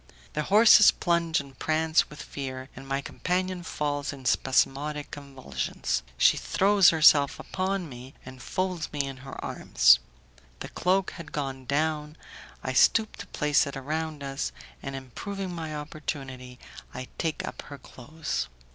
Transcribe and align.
The 0.33 0.41
horses 0.41 0.89
plunge 0.89 1.39
and 1.39 1.59
prance 1.59 2.09
with 2.09 2.23
fear, 2.23 2.69
and 2.75 2.87
my 2.87 3.01
companion 3.01 3.61
falls 3.61 4.11
in 4.11 4.25
spasmodic 4.25 5.11
convulsions. 5.11 6.01
She 6.17 6.37
throws 6.37 6.89
herself 6.89 7.39
upon 7.39 7.87
me, 7.87 8.15
and 8.25 8.41
folds 8.41 8.91
me 8.91 9.03
in 9.05 9.17
her 9.17 9.35
arms. 9.45 9.99
The 10.61 10.69
cloak 10.69 11.11
had 11.11 11.31
gone 11.31 11.65
down, 11.65 12.17
I 12.63 12.73
stoop 12.73 13.15
to 13.17 13.27
place 13.27 13.67
it 13.67 13.77
around 13.77 14.23
us, 14.23 14.51
and 14.81 14.95
improving 14.95 15.53
my 15.53 15.75
opportunity 15.75 16.57
I 16.95 17.07
take 17.19 17.47
up 17.47 17.61
her 17.67 17.77
clothes. 17.77 18.47